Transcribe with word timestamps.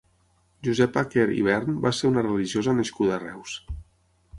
Josepa 0.67 1.03
Quer 1.11 1.27
Ivern 1.43 1.77
va 1.87 1.95
ser 2.01 2.13
una 2.13 2.27
religiosa 2.31 2.79
nascuda 2.83 3.19
a 3.21 3.25
Reus. 3.31 3.59